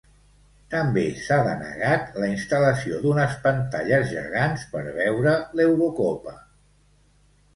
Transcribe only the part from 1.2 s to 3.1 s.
s'ha denegat la instal·lació